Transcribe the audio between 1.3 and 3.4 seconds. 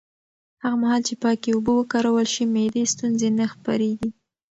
اوبه وکارول شي، معدي ستونزې